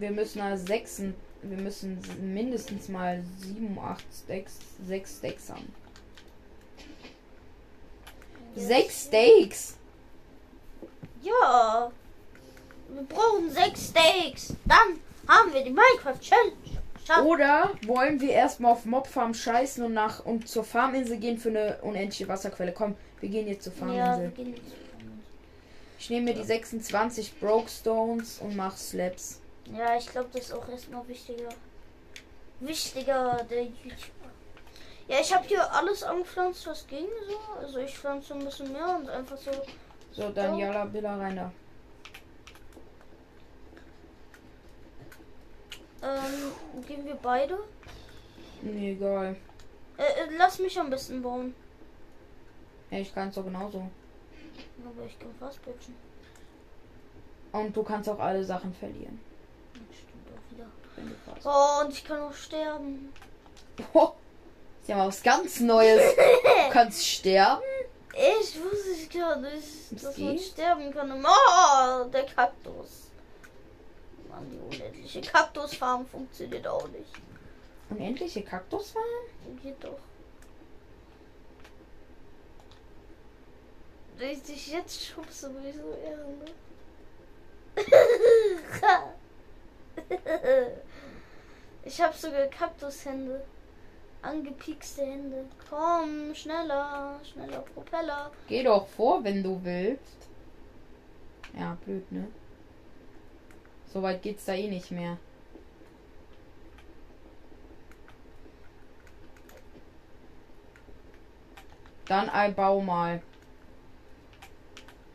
[0.00, 1.00] Wir müssen also sechs,
[1.42, 5.72] wir müssen mindestens mal sieben, acht Stacks, sechs Stacks haben.
[8.56, 9.76] Sechs Steaks.
[11.22, 11.92] Ja.
[12.88, 14.54] Wir brauchen sechs Steaks.
[14.64, 16.52] Dann haben wir die Minecraft Challenge.
[17.06, 21.50] Schaff- Oder wollen wir erstmal auf Mobfarm scheißen und nach und zur Farminsel gehen für
[21.50, 22.72] eine unendliche Wasserquelle?
[22.72, 24.46] Komm, wir gehen jetzt zur ja, Farminsel.
[24.46, 24.60] jetzt.
[25.98, 29.39] Ich nehme mir die 26 Broke Stones und mach Slaps.
[29.72, 31.48] Ja, ich glaube, das ist auch erstmal wichtiger.
[32.60, 34.30] Wichtiger, der YouTuber.
[35.08, 37.60] Ja, ich habe hier alles angepflanzt, was ging so.
[37.60, 39.50] Also ich pflanze ein bisschen mehr und einfach so.
[40.12, 41.52] So, dann Jalla Billa rein da.
[46.02, 47.58] Ähm, gehen wir beide?
[48.62, 49.36] Nee, egal.
[49.96, 51.54] Äh, äh, lass mich am besten bauen.
[52.90, 53.90] Ja, ich kann es doch genauso.
[54.84, 55.94] Aber ich kann fast pitchen.
[57.52, 59.20] Und du kannst auch alle Sachen verlieren.
[60.50, 60.66] Wieder.
[61.44, 63.12] Oh, und ich kann auch sterben.
[63.94, 64.10] Oh,
[64.86, 66.14] ja mal was ganz Neues.
[66.14, 66.22] Du
[66.72, 67.62] kannst sterben?
[68.12, 70.44] Ich wusste ich gar nicht, Das dass man geht?
[70.44, 71.24] sterben kann.
[71.24, 73.10] Oh, der Kaktus.
[74.28, 77.12] Mann, die unendliche Kaktusfarm funktioniert auch nicht.
[77.88, 79.04] Unendliche Kaktusfarm?
[79.62, 79.98] Geht doch.
[84.16, 86.34] Wenn ich dich jetzt schubse, bin ich so irre.
[91.84, 93.44] ich habe sogar Kaktushände.
[94.22, 95.46] Angepiekste Hände.
[95.68, 98.30] Komm, schneller, schneller Propeller.
[98.48, 100.28] Geh doch vor, wenn du willst.
[101.58, 102.28] Ja, blöd, ne?
[103.86, 105.16] So weit geht's da eh nicht mehr.
[112.06, 113.22] Dann ein Bau mal.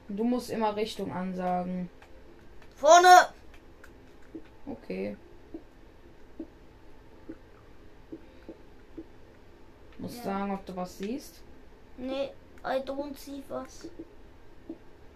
[0.07, 1.89] Du musst immer Richtung ansagen.
[2.75, 3.27] Vorne!
[4.67, 5.15] Okay.
[9.97, 10.23] Muss Ja.
[10.23, 11.41] sagen, ob du was siehst.
[11.97, 12.31] Nee,
[12.63, 13.87] I don't see was.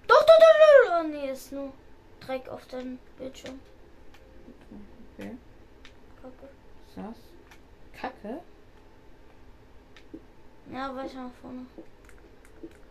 [0.07, 0.99] Doch, doch, doch, doch.
[0.99, 1.71] Oh, nee, ist nur
[2.21, 3.59] Dreck auf deinem Bildschirm.
[5.17, 5.35] Okay.
[6.21, 6.49] Kacke.
[6.85, 8.01] Was ist das?
[8.01, 8.41] Kacke?
[10.71, 11.65] Ja, weiter nach vorne.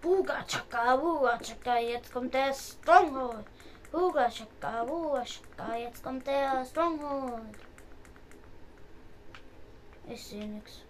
[0.01, 3.47] Buga Chaka, Buga Chaka, jetzt kommt der Stronghold.
[3.91, 7.57] Buga Chaka, Buga Chaka, jetzt kommt der Stronghold.
[10.09, 10.83] Ich sehe nichts.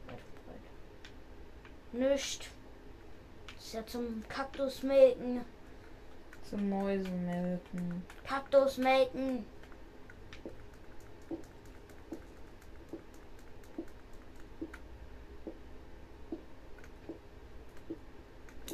[1.93, 2.51] Nicht.
[3.59, 5.45] Ist ja zum Kaktus melken.
[6.49, 8.05] Zum Mäusemelken.
[8.27, 9.45] Kaktus melken.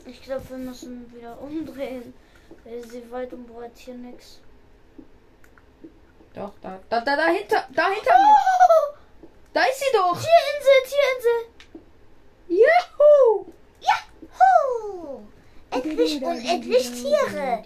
[0.07, 2.15] Ich glaube, wir müssen wieder umdrehen.
[2.65, 4.41] Sie weit um braucht hier nichts.
[6.35, 8.99] Doch, da, da, da, dahinter, dahinter mir.
[9.53, 10.19] Da ist sie doch.
[10.19, 11.55] Tierinsel, Tierinsel.
[12.49, 13.53] Juhu.
[13.81, 15.21] Juhu!
[15.71, 17.63] Endlich unendlich Tiere.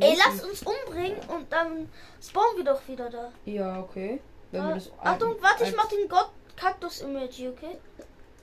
[0.00, 1.88] Ey, lass uns umbringen und dann
[2.20, 3.32] spawnen wir doch wieder da.
[3.44, 4.20] Ja, okay.
[4.50, 7.78] Wenn Ah, Achtung, warte, ich mach den Gott Kaktus-Emoji, okay?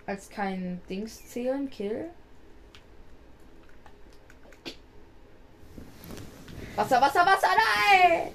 [0.10, 2.10] als kein Dings zählen, Kill.
[6.80, 7.48] Wasser, Wasser, Wasser,
[7.92, 8.32] nein!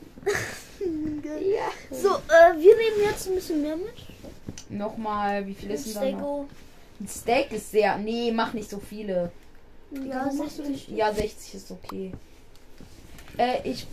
[1.40, 1.70] ja.
[1.90, 3.94] So, äh, wir nehmen jetzt ein bisschen mehr mit.
[4.68, 6.46] Nochmal, wie viel ist denn da noch?
[7.00, 7.96] Ein Steak ist sehr.
[7.96, 9.32] Nee, mach nicht so viele.
[9.92, 10.68] Ja, Warum machst du 60.
[10.68, 10.88] nicht?
[10.90, 12.12] Ja, 60 ist okay.
[13.38, 13.86] Äh, ich.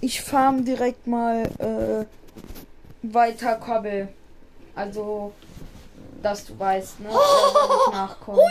[0.00, 2.04] Ich farm direkt mal äh,
[3.02, 4.08] weiter Kobbel.
[4.74, 5.32] Also,
[6.20, 7.10] dass du weißt, ne?
[7.10, 8.42] Oder wenn ich nachkomme.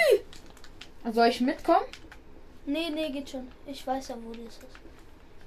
[1.11, 1.85] Soll ich mitkommen?
[2.65, 3.51] Nee, nee, geht schon.
[3.67, 4.82] Ich weiß ja, wo das ist.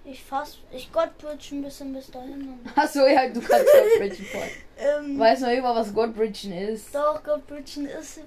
[0.09, 0.59] Ich fass.
[0.71, 2.59] Ich Godbridge ein bisschen bis dahin.
[2.65, 4.49] Und, Achso, ja, du kannst Godbridgen voll.
[4.79, 6.95] ähm, Weiß noch immer, was Godbridgen ist.
[6.95, 8.21] Doch, Godbridgen ist,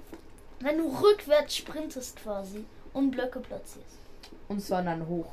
[0.60, 3.96] wenn du rückwärts sprintest quasi und Blöcke platzierst.
[4.48, 5.32] Und zwar dann hoch.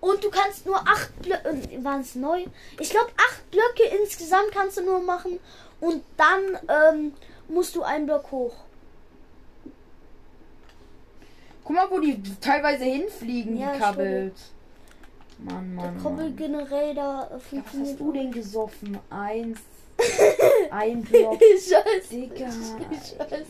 [0.00, 2.44] Und du kannst nur acht Blöcke, waren es neu?
[2.80, 5.38] Ich glaube, acht Blöcke insgesamt kannst du nur machen
[5.80, 6.58] und dann
[6.96, 7.12] ähm,
[7.48, 8.54] musst du einen Block hoch.
[11.64, 14.52] Guck mal, wo die teilweise hinfliegen, Ja, die ich Kabels.
[15.38, 16.36] Mann, Der Mann, Kobbel Mann.
[16.36, 17.90] generell da äh, Ja, was funktioniert.
[17.90, 18.98] hast du denn gesoffen?
[19.10, 19.58] Eins.
[20.70, 21.40] ein Block.
[21.40, 22.34] Ich weiß, Digga.
[22.90, 23.44] ich weiß,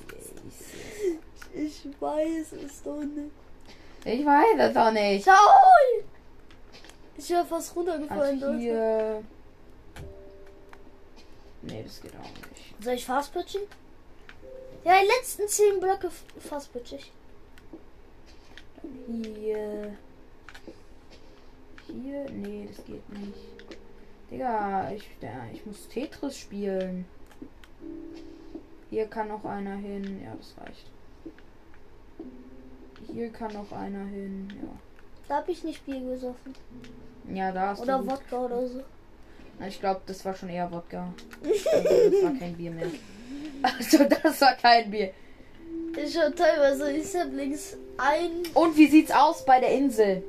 [1.54, 3.30] ich weiß es doch nicht.
[4.04, 5.24] Ich weiß es doch nicht.
[5.24, 6.02] Schau!
[7.16, 8.42] Ich wäre fast runtergefallen.
[8.42, 9.22] Also hier.
[11.62, 12.84] Nee, das geht auch nicht.
[12.84, 13.62] Soll ich fastpitchen?
[14.84, 17.12] Ja, die letzten zehn Blöcke fastpitch ich.
[19.40, 19.96] Hier.
[21.86, 22.26] Hier.
[22.30, 23.34] Nee, das geht nicht.
[24.30, 27.04] Digga, ich, ja, ich muss Tetris spielen.
[28.90, 30.20] Hier kann noch einer hin.
[30.24, 30.86] Ja, das reicht.
[33.12, 34.48] Hier kann noch einer hin.
[34.50, 34.68] Ja.
[35.28, 36.54] Da hab ich nicht Bier gesoffen.
[37.32, 38.82] Ja, da hast Oder Wodka oder so.
[39.58, 41.12] Na, Ich glaube, das war schon eher Wodka.
[41.42, 42.86] Also, das war kein Bier mehr.
[43.62, 45.12] Also, das war kein Bier.
[45.96, 48.42] Ich hab teilweise die Saplings ein.
[48.54, 50.22] Und wie sieht's aus bei der Insel?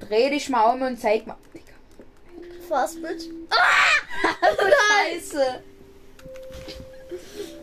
[0.00, 1.36] Dreh dich mal um und zeig mal.
[1.52, 1.64] Digga.
[2.68, 3.26] Fastpitch.
[3.50, 4.34] Ah!
[5.10, 5.62] Scheiße.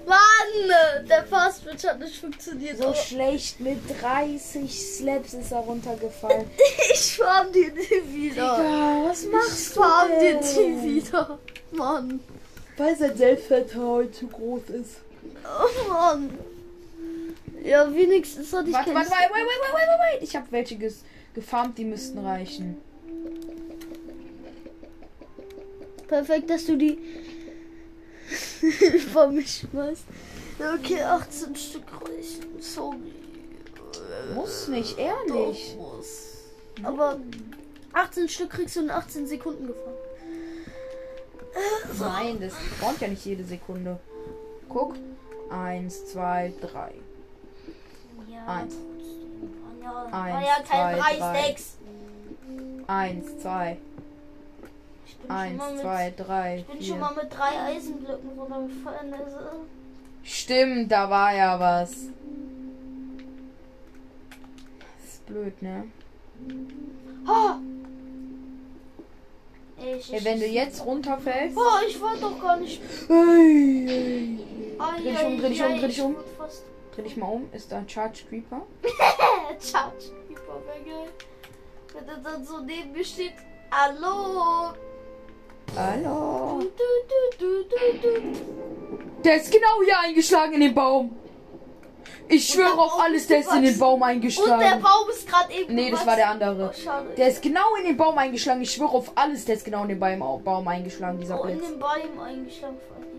[0.07, 1.07] Mann!
[1.07, 2.77] Der Fastpitch hat nicht funktioniert.
[2.77, 6.49] So schlecht mit 30 Slaps ist er runtergefallen.
[6.93, 8.57] ich farm dir die wieder.
[8.57, 11.39] Digga, was Ich machst du farm dir die wieder.
[11.71, 12.19] Mann.
[12.77, 14.95] Weil sein Selbstvertrauen zu groß ist.
[15.45, 16.37] Oh Mann.
[17.63, 20.23] Ja, wenigstens hatte ich Warte, warte, warte, wait, wait, wait, wait, wait.
[20.23, 22.77] Ich habe welche ges gefarmt, die müssten reichen.
[26.07, 26.97] Perfekt, dass du die
[29.13, 30.03] vor mich schmeißt.
[30.75, 32.45] Okay, 18 Stück reichen.
[32.59, 32.97] Sorry.
[34.35, 35.75] Muss nicht, ehrlich.
[35.77, 36.37] Doch, muss.
[36.83, 37.19] Aber
[37.93, 39.95] 18 Stück kriegst du in 18 Sekunden gefahren.
[41.99, 43.99] Nein, das braucht ja nicht jede Sekunde.
[44.69, 44.95] Guck.
[45.49, 46.93] Eins, zwei, drei.
[48.29, 48.45] Ja.
[48.45, 48.75] Eins.
[49.81, 51.41] Ja, Eins, war ja kein zwei, drei.
[51.47, 51.77] Dex.
[52.87, 53.77] Eins, zwei,
[55.05, 56.87] Ich bin, schon eins, mal mit, zwei, drei, ich bin vier.
[56.87, 59.13] schon mal mit drei Eisenblöcken runtergefallen.
[59.13, 59.37] Also.
[60.23, 61.91] Stimmt, da war ja was.
[64.79, 65.85] Das ist blöd, ne?
[67.27, 67.59] Ha!
[69.97, 71.55] Ich, Ey, wenn du jetzt runterfällst.
[71.55, 72.79] Boah, ich wollte doch gar nicht.
[73.07, 74.39] Hey, hey.
[74.77, 76.15] Ah, Dreh dich um, dreh dich um, dreh dich um.
[76.49, 76.95] Ich.
[76.95, 77.49] Dreh dich mal um.
[77.51, 78.61] Ist da ein Charge Creeper?
[79.59, 81.09] Charge Keeper wäre geil.
[81.93, 83.33] Wenn er dann so neben mir steht.
[83.71, 84.73] Hallo!
[85.75, 86.59] Hallo.
[86.59, 89.21] Du, du, du.
[89.23, 91.17] Der ist genau hier eingeschlagen in den Baum.
[92.27, 93.77] Ich schwöre der auf alles, der ist in den.
[93.77, 94.81] Baum Und der eingeschlagen.
[94.81, 95.75] Baum ist gerade eben.
[95.75, 96.71] Nee, das war der andere.
[96.73, 97.15] Oh.
[97.17, 98.61] Der ist genau in den Baum eingeschlagen.
[98.61, 101.57] Ich schwöre auf alles, der ist genau in den Baum, Baum eingeschlagen, dieser oh, in
[101.57, 101.69] Blitz.
[101.69, 102.77] den Baum eingeschlagen.
[102.87, 103.10] vor allem.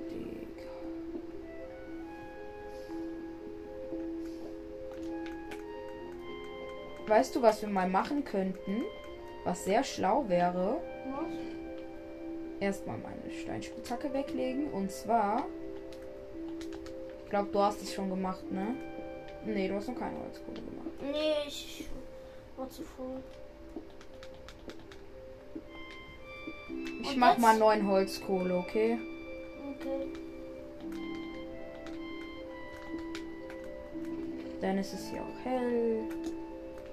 [7.07, 8.83] Weißt du, was wir mal machen könnten?
[9.45, 10.81] Was sehr schlau wäre?
[11.11, 11.35] Was?
[12.61, 14.71] Erstmal meine Steinspitzhacke weglegen.
[14.73, 15.47] Und zwar.
[17.25, 18.77] Ich glaube, du hast es schon gemacht, ne?
[19.45, 20.89] Nee, du hast noch keine Holzkohle gemacht.
[21.03, 21.89] Nee, ich
[22.57, 23.23] war zu voll.
[27.03, 27.41] Ich Und mach jetzt?
[27.41, 28.99] mal neun Holzkohle, okay?
[29.81, 30.13] Okay.
[34.61, 36.05] Dann ist es hier auch hell.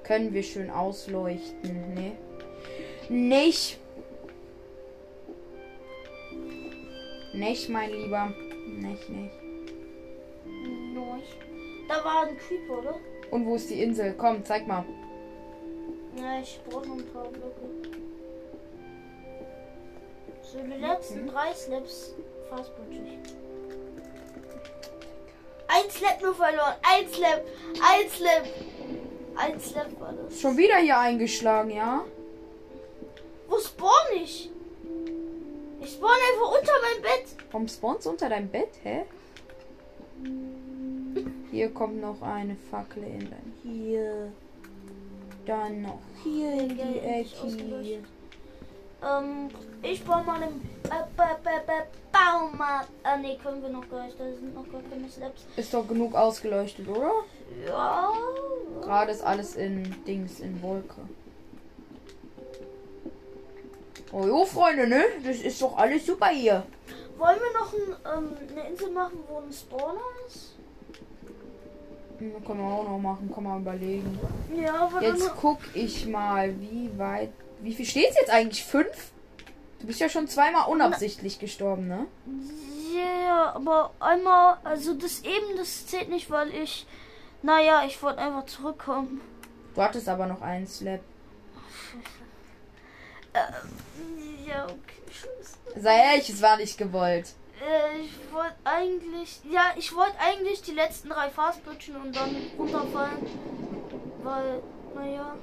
[0.10, 2.18] Können wir schön ausleuchten, ne?
[3.10, 3.78] Nicht.
[7.32, 8.34] Nicht, mein Lieber.
[8.68, 9.36] Nicht, nicht.
[11.88, 12.96] Da war ein Creeper, oder?
[13.30, 14.16] Und wo ist die Insel?
[14.18, 14.84] Komm, zeig mal.
[16.18, 17.70] Ja, ich brauche noch ein paar Blöcke.
[20.42, 22.16] So, die letzten drei Slaps
[22.50, 22.98] fast ich.
[25.68, 26.74] Ein Slap nur verloren.
[26.82, 27.46] Ein Slap.
[27.76, 28.48] Ein Slap.
[29.40, 30.42] Ein Slap war das.
[30.42, 32.04] Schon wieder hier eingeschlagen, ja?
[33.48, 34.52] Wo spawn ich?
[35.82, 37.26] Ich spawn einfach unter meinem Bett.
[37.50, 39.06] Warum spawnst du unter deinem Bett, hä?
[41.52, 43.30] Hier kommt noch eine Fackel in.
[43.30, 44.32] Dann hier.
[45.46, 48.04] Dann noch hier in die Ecke.
[49.02, 49.50] Ähm,
[49.82, 50.50] ich baue mal
[51.16, 51.38] ba
[52.12, 52.90] Baumarkt.
[53.04, 54.20] Ah, nee, können wir noch gar nicht.
[54.20, 55.46] Da sind noch gar keine Slaps.
[55.56, 57.12] Ist doch genug ausgeleuchtet, oder?
[57.68, 58.12] Ja.
[58.82, 60.96] Gerade ist alles in Dings, in Wolke.
[64.12, 65.04] Oh jo, Freunde, ne?
[65.24, 66.64] Das ist doch alles super hier.
[67.18, 70.56] Wollen wir noch ein, ähm, eine Insel machen, wo ein Spawner ist?
[72.18, 74.20] Hm, Können wir auch noch machen, kann man überlegen.
[74.56, 77.30] Ja, aber Jetzt guck ich mal, wie weit.
[77.62, 78.64] Wie viel steht jetzt eigentlich?
[78.64, 79.12] Fünf?
[79.80, 82.06] Du bist ja schon zweimal unabsichtlich gestorben, ne?
[82.96, 86.88] Ja, aber einmal, also das eben, das zählt nicht, weil ich.
[87.42, 89.22] Naja, ich wollte einfach zurückkommen.
[89.76, 91.02] Du hattest aber noch einen Slap.
[94.46, 95.58] Ja, okay, scheiße.
[95.82, 97.34] Sei ehrlich, es war nicht gewollt.
[97.62, 99.40] Äh, ich wollte eigentlich.
[99.50, 103.26] Ja, ich wollte eigentlich die letzten drei Fastbridgen und dann runterfallen.
[104.24, 104.62] Weil,
[104.96, 105.36] naja.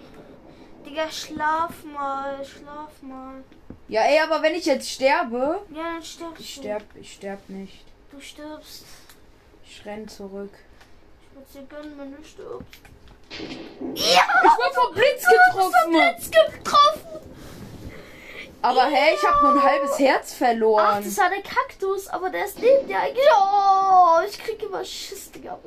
[0.85, 3.43] Digga, schlaf mal, schlaf mal.
[3.89, 5.63] Ja, ey, aber wenn ich jetzt sterbe.
[5.73, 6.61] Ja, dann stirbst Ich du.
[6.63, 7.85] sterb, ich sterb nicht.
[8.11, 8.85] Du stirbst.
[9.65, 10.53] Ich renn zurück.
[11.55, 12.81] Dir gönnen, wenn du stirbst.
[13.31, 15.91] Ich wurde vom Blitz getroffen.
[15.91, 17.21] Blitz getroffen!
[18.63, 21.05] Aber hey, ich habe nur ein halbes Herz Ach, verloren.
[21.05, 23.25] das war der Kaktus, aber der ist neben dir eigentlich.
[23.39, 25.59] Oh, ich krieg immer Schiss, Digga.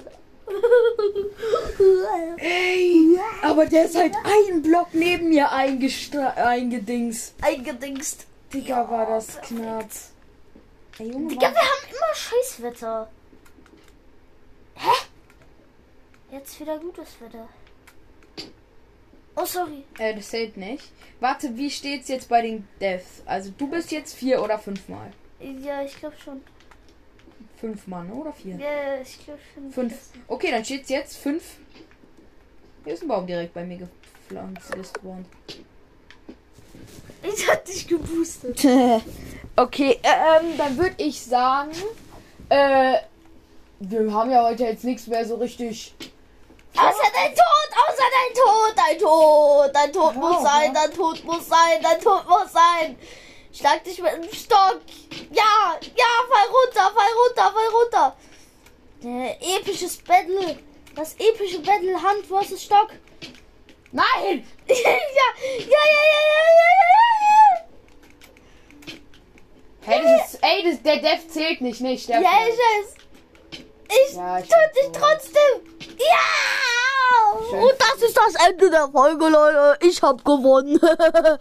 [2.38, 7.34] Ey, aber der ist halt einen Block neben mir eingestra- eingedings.
[7.42, 8.26] Eingedingst.
[8.54, 9.86] Digga, war das knapp.
[10.98, 13.10] Ey, Junge, Digga, wir haben immer Scheißwetter.
[14.76, 14.90] Hä?
[16.32, 17.48] Jetzt wieder gutes Wetter.
[19.36, 19.84] Oh, sorry.
[19.98, 20.92] Äh, das zählt nicht.
[21.20, 23.24] Warte, wie steht's jetzt bei den Deaths?
[23.26, 25.12] Also du bist jetzt vier oder fünfmal.
[25.40, 26.42] Ja, ich glaube schon.
[27.58, 28.14] Fünfmal, ne?
[28.14, 28.58] Oder vier?
[28.58, 29.72] Ja, ich glaube schon.
[29.72, 29.96] Fünf.
[30.28, 31.58] Okay, dann steht's jetzt fünf.
[32.84, 34.72] Hier ist ein Baum direkt bei mir gepflanzt.
[34.72, 35.28] gespawnt.
[37.24, 38.66] Ich hab dich geboostet.
[39.56, 41.72] okay, ähm, dann würde ich sagen,
[42.50, 42.98] äh,
[43.80, 45.94] wir haben ja heute jetzt nichts mehr so richtig.
[46.80, 50.82] Außer dein Tod, außer dein Tod, dein Tod, dein Tod Ja, muss sein, ja.
[50.82, 52.98] dein Tod muss sein, dein Tod muss sein.
[53.54, 54.82] Schlag dich mit dem Stock.
[55.32, 58.16] Ja, ja, fall runter, fall runter, fall runter.
[59.04, 60.60] Der episches Battle.
[60.96, 62.90] Das epische Battle Hand vs Stock.
[63.92, 64.46] Nein!
[64.68, 64.92] ja, ja,
[65.58, 67.60] ja, ja, ja, ja, ja,
[69.82, 71.94] Hey, das ist, ey, das, der Death zählt nicht, ne?
[71.94, 72.22] Ich ja, ja.
[72.22, 72.99] Ja, ich weiß.
[73.90, 75.98] Ich Ja, ich töte dich trotzdem.
[75.98, 77.40] Ja!
[77.50, 77.60] Schön.
[77.60, 79.78] Und das ist das Ende der Folge, Leute.
[79.82, 80.80] Ich hab gewonnen.